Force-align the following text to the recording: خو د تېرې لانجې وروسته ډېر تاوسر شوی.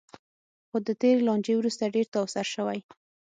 خو 0.69 0.77
د 0.87 0.89
تېرې 1.01 1.21
لانجې 1.27 1.53
وروسته 1.57 1.93
ډېر 1.95 2.07
تاوسر 2.15 2.45
شوی. 2.55 2.79